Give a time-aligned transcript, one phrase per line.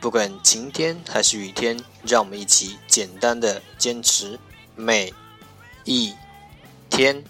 [0.00, 4.38] 不管晴天还是雨天，让我们一起简单的坚持
[4.76, 5.12] 每
[5.84, 6.14] 一
[6.88, 7.22] 天。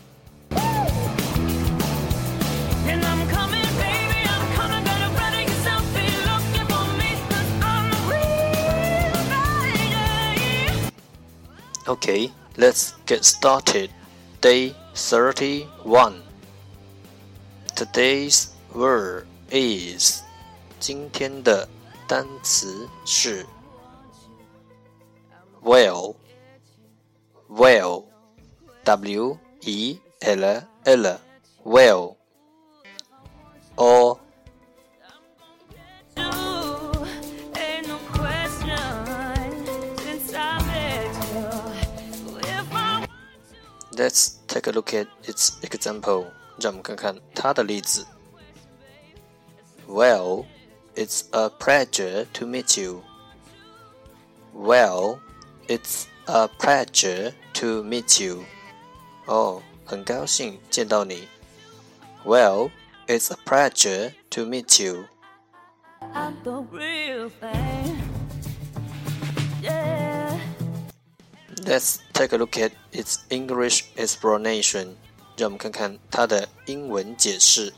[11.86, 13.88] Okay, let's get started.
[14.42, 16.12] Day 31.
[17.74, 20.22] Today's word is
[20.80, 21.68] 今天的
[22.06, 23.46] 单词是
[25.62, 26.14] well
[27.48, 28.04] well
[28.84, 31.20] w e l l
[31.64, 32.16] well
[33.76, 34.18] or
[43.98, 46.26] Let's take a look at its example.
[46.60, 48.06] 让我们看看它的例子。
[49.86, 50.46] Well,
[50.94, 53.02] it's a pleasure to meet you.
[54.54, 55.20] Well,
[55.68, 58.44] it's a pleasure to meet you.
[59.26, 61.28] 哦，很高兴见到你。
[62.24, 62.70] Well,
[63.06, 65.06] it's a pleasure to meet you.
[66.12, 68.11] I'm the real thing.
[71.64, 74.96] Let's take a look at its English explanation.
[75.36, 77.72] 让我们看看它的英文解释。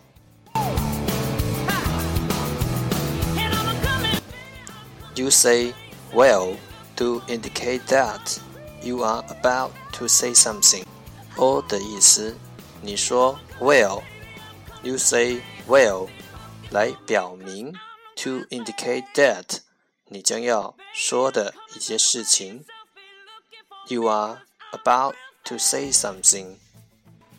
[5.14, 5.74] You say
[6.12, 6.56] well
[6.96, 8.38] to indicate that
[8.82, 10.84] you are about to say something.
[11.36, 12.36] or 的意思，
[12.82, 16.08] 你说 well。You say well
[16.70, 17.74] 来表明
[18.16, 19.58] to indicate that
[20.08, 22.64] 你将要说的一些事情。
[23.88, 24.38] You are
[24.72, 25.14] about
[25.44, 26.56] to say something.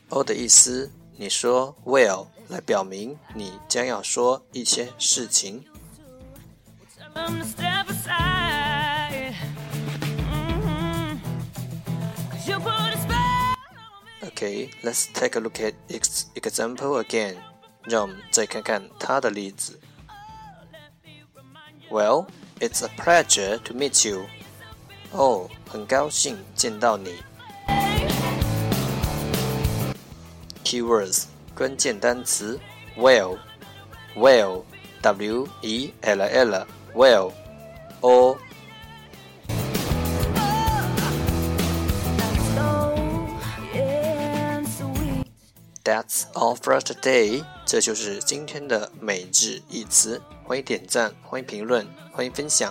[0.10, 5.64] O 的意思，你说 will 来表明你将要说一些事情。
[14.24, 17.38] Okay, let's take a look at its example again.
[17.84, 19.80] 让我们再看看它的例子。
[21.90, 22.28] Well,
[22.60, 24.26] it's a pleasure to meet you.
[25.17, 27.15] 哦，很高兴见到你。
[30.63, 32.61] Keywords 关键单词
[32.99, 36.23] ：well，well，w e l
[36.95, 38.37] l，well，or。
[45.83, 47.43] That's all for today。
[47.65, 50.21] 这就是今天的每日一词。
[50.45, 52.71] 欢迎点赞，欢迎评论，欢迎分享。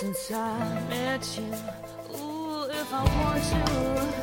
[0.00, 0.58] Since I
[0.88, 1.54] met you.
[2.18, 4.13] Ooh, if I want I'm gonna get.